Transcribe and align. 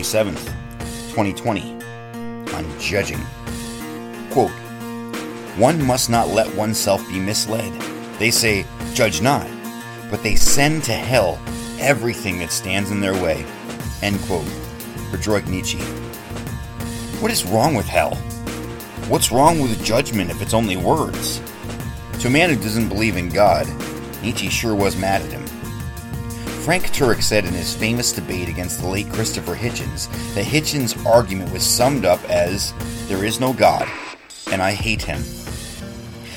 27th, 0.00 0.46
2020, 1.12 1.72
on 2.54 2.80
judging. 2.80 3.20
Quote, 4.30 4.50
One 5.58 5.82
must 5.84 6.08
not 6.08 6.28
let 6.28 6.54
oneself 6.56 7.06
be 7.08 7.20
misled. 7.20 7.70
They 8.18 8.30
say, 8.30 8.64
Judge 8.94 9.20
not, 9.20 9.46
but 10.10 10.22
they 10.22 10.36
send 10.36 10.84
to 10.84 10.92
hell 10.92 11.38
everything 11.78 12.38
that 12.38 12.50
stands 12.50 12.90
in 12.90 13.00
their 13.00 13.12
way. 13.12 13.44
End 14.00 14.18
quote. 14.20 14.46
Friedrich 15.10 15.46
Nietzsche. 15.48 15.80
What 17.20 17.30
is 17.30 17.44
wrong 17.44 17.74
with 17.74 17.86
hell? 17.86 18.14
What's 19.10 19.30
wrong 19.30 19.60
with 19.60 19.84
judgment 19.84 20.30
if 20.30 20.40
it's 20.40 20.54
only 20.54 20.78
words? 20.78 21.42
To 22.20 22.28
a 22.28 22.30
man 22.30 22.48
who 22.48 22.56
doesn't 22.56 22.88
believe 22.88 23.18
in 23.18 23.28
God, 23.28 23.66
Nietzsche 24.22 24.48
sure 24.48 24.74
was 24.74 24.96
mad 24.96 25.20
at 25.20 25.32
him. 25.32 25.49
Frank 26.60 26.88
Turek 26.88 27.22
said 27.22 27.46
in 27.46 27.54
his 27.54 27.74
famous 27.74 28.12
debate 28.12 28.46
against 28.46 28.80
the 28.80 28.86
late 28.86 29.10
Christopher 29.10 29.54
Hitchens 29.54 30.08
that 30.34 30.44
Hitchens' 30.44 31.06
argument 31.06 31.50
was 31.54 31.64
summed 31.64 32.04
up 32.04 32.22
as, 32.28 32.74
There 33.08 33.24
is 33.24 33.40
no 33.40 33.54
God, 33.54 33.88
and 34.52 34.60
I 34.60 34.72
hate 34.72 35.00
him. 35.00 35.22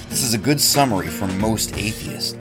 This 0.07 0.23
is 0.23 0.33
a 0.33 0.37
good 0.37 0.61
summary 0.61 1.07
for 1.07 1.27
most 1.27 1.77
atheists. 1.77 2.37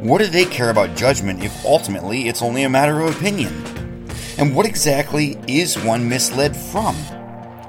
What 0.00 0.18
do 0.18 0.26
they 0.26 0.44
care 0.44 0.68
about 0.68 0.96
judgment 0.96 1.42
if 1.42 1.64
ultimately 1.64 2.28
it's 2.28 2.42
only 2.42 2.64
a 2.64 2.68
matter 2.68 3.00
of 3.00 3.16
opinion? 3.16 3.64
And 4.36 4.54
what 4.54 4.66
exactly 4.66 5.38
is 5.48 5.82
one 5.82 6.06
misled 6.06 6.54
from? 6.54 6.94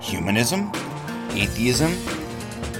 Humanism? 0.01 0.69
Atheism? 1.31 1.91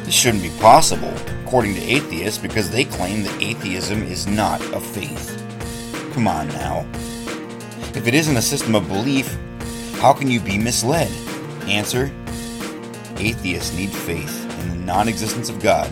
This 0.03 0.13
shouldn't 0.13 0.43
be 0.43 0.51
possible, 0.59 1.13
according 1.45 1.75
to 1.75 1.81
atheists, 1.81 2.37
because 2.37 2.69
they 2.69 2.83
claim 2.83 3.23
that 3.23 3.41
atheism 3.41 4.03
is 4.03 4.27
not 4.27 4.59
a 4.73 4.81
faith. 4.81 5.44
Come 6.15 6.29
on 6.29 6.47
now. 6.47 6.85
If 7.93 8.07
it 8.07 8.13
isn't 8.13 8.37
a 8.37 8.41
system 8.41 8.73
of 8.73 8.87
belief, 8.87 9.37
how 9.99 10.13
can 10.13 10.31
you 10.31 10.39
be 10.39 10.57
misled? 10.57 11.11
Answer 11.67 12.05
Atheists 13.17 13.75
need 13.75 13.89
faith 13.89 14.61
in 14.61 14.69
the 14.69 14.85
non 14.85 15.09
existence 15.09 15.49
of 15.49 15.61
God 15.61 15.91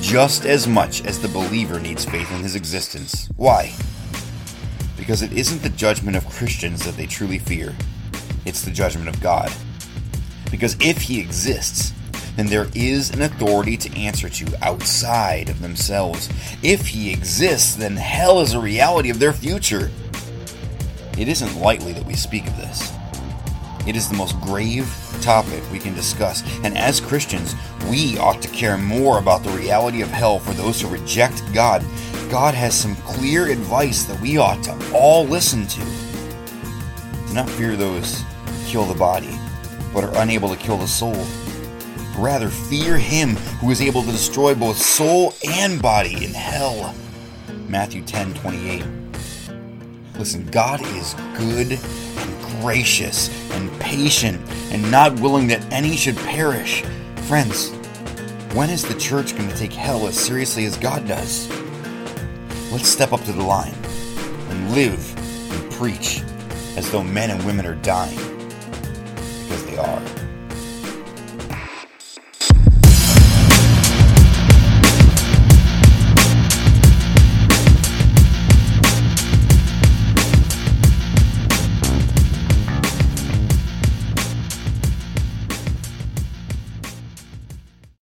just 0.00 0.46
as 0.46 0.66
much 0.66 1.06
as 1.06 1.20
the 1.20 1.28
believer 1.28 1.78
needs 1.78 2.04
faith 2.04 2.28
in 2.32 2.42
his 2.42 2.56
existence. 2.56 3.28
Why? 3.36 3.72
Because 4.96 5.22
it 5.22 5.32
isn't 5.32 5.62
the 5.62 5.68
judgment 5.68 6.16
of 6.16 6.28
Christians 6.28 6.84
that 6.84 6.96
they 6.96 7.06
truly 7.06 7.38
fear, 7.38 7.72
it's 8.44 8.62
the 8.62 8.72
judgment 8.72 9.08
of 9.08 9.20
God. 9.20 9.52
Because 10.50 10.76
if 10.80 11.00
he 11.00 11.20
exists, 11.20 11.92
then 12.36 12.46
there 12.46 12.68
is 12.74 13.10
an 13.10 13.22
authority 13.22 13.76
to 13.76 13.98
answer 13.98 14.28
to 14.28 14.64
outside 14.64 15.48
of 15.48 15.60
themselves. 15.60 16.28
If 16.62 16.86
he 16.86 17.12
exists, 17.12 17.74
then 17.74 17.96
hell 17.96 18.40
is 18.40 18.54
a 18.54 18.60
reality 18.60 19.10
of 19.10 19.18
their 19.18 19.32
future. 19.32 19.90
It 21.18 21.28
isn't 21.28 21.60
lightly 21.60 21.92
that 21.92 22.06
we 22.06 22.14
speak 22.14 22.46
of 22.46 22.56
this. 22.56 22.92
It 23.86 23.96
is 23.96 24.08
the 24.08 24.16
most 24.16 24.40
grave 24.40 24.88
topic 25.20 25.62
we 25.70 25.78
can 25.78 25.94
discuss, 25.94 26.42
and 26.64 26.76
as 26.78 27.00
Christians, 27.00 27.54
we 27.90 28.16
ought 28.16 28.40
to 28.42 28.48
care 28.48 28.78
more 28.78 29.18
about 29.18 29.42
the 29.42 29.50
reality 29.50 30.02
of 30.02 30.08
hell 30.08 30.38
for 30.38 30.52
those 30.52 30.80
who 30.80 30.88
reject 30.88 31.42
God. 31.52 31.84
God 32.30 32.54
has 32.54 32.74
some 32.74 32.96
clear 32.96 33.48
advice 33.48 34.04
that 34.04 34.20
we 34.20 34.38
ought 34.38 34.62
to 34.64 34.92
all 34.94 35.24
listen 35.24 35.66
to. 35.66 35.80
Do 37.26 37.34
not 37.34 37.50
fear 37.50 37.76
those 37.76 38.20
who 38.20 38.66
kill 38.66 38.84
the 38.84 38.94
body, 38.94 39.36
but 39.92 40.04
are 40.04 40.22
unable 40.22 40.48
to 40.48 40.56
kill 40.56 40.78
the 40.78 40.86
soul. 40.88 41.26
Rather, 42.16 42.48
fear 42.48 42.98
him 42.98 43.36
who 43.60 43.70
is 43.70 43.80
able 43.80 44.02
to 44.02 44.10
destroy 44.10 44.54
both 44.54 44.76
soul 44.76 45.34
and 45.48 45.80
body 45.80 46.24
in 46.24 46.32
hell. 46.32 46.94
Matthew 47.68 48.02
10 48.02 48.34
28. 48.34 48.84
Listen, 50.18 50.46
God 50.46 50.80
is 50.82 51.14
good 51.36 51.72
and 51.72 52.60
gracious 52.60 53.30
and 53.52 53.72
patient 53.80 54.40
and 54.70 54.88
not 54.90 55.18
willing 55.20 55.46
that 55.48 55.64
any 55.72 55.96
should 55.96 56.16
perish. 56.16 56.82
Friends, 57.26 57.70
when 58.54 58.68
is 58.68 58.82
the 58.82 58.98
church 59.00 59.34
going 59.36 59.48
to 59.48 59.56
take 59.56 59.72
hell 59.72 60.06
as 60.06 60.18
seriously 60.18 60.66
as 60.66 60.76
God 60.76 61.08
does? 61.08 61.48
Let's 62.70 62.88
step 62.88 63.12
up 63.12 63.22
to 63.24 63.32
the 63.32 63.42
line 63.42 63.74
and 64.50 64.74
live 64.74 65.52
and 65.52 65.72
preach 65.72 66.20
as 66.76 66.90
though 66.90 67.02
men 67.02 67.30
and 67.30 67.42
women 67.44 67.64
are 67.64 67.74
dying. 67.76 68.18
Because 69.42 69.64
they 69.66 69.78
are. 69.78 70.02